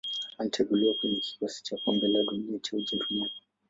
Alichaguliwa 0.37 0.93
kwenye 0.93 1.15
kikosi 1.19 1.63
cha 1.63 1.77
Kombe 1.77 2.07
la 2.07 2.23
Dunia 2.23 2.59
cha 2.59 2.77
Ujerumani. 2.77 3.33